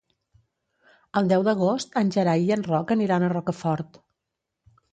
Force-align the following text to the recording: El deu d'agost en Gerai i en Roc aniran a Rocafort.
El 1.21 1.29
deu 1.31 1.45
d'agost 1.49 1.99
en 2.03 2.11
Gerai 2.17 2.47
i 2.47 2.51
en 2.57 2.65
Roc 2.71 2.97
aniran 2.99 3.27
a 3.29 3.33
Rocafort. 3.37 4.05